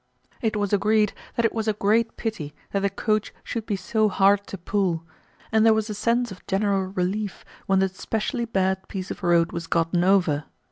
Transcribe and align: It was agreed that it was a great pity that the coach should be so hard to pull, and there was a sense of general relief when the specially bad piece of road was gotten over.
It 0.41 0.55
was 0.55 0.73
agreed 0.73 1.13
that 1.35 1.45
it 1.45 1.53
was 1.53 1.67
a 1.67 1.73
great 1.73 2.17
pity 2.17 2.55
that 2.71 2.79
the 2.79 2.89
coach 2.89 3.31
should 3.43 3.67
be 3.67 3.75
so 3.75 4.09
hard 4.09 4.47
to 4.47 4.57
pull, 4.57 5.03
and 5.51 5.63
there 5.63 5.75
was 5.75 5.91
a 5.91 5.93
sense 5.93 6.31
of 6.31 6.43
general 6.47 6.85
relief 6.87 7.45
when 7.67 7.77
the 7.77 7.87
specially 7.87 8.45
bad 8.45 8.87
piece 8.87 9.11
of 9.11 9.21
road 9.21 9.51
was 9.51 9.67
gotten 9.67 10.03
over. 10.03 10.45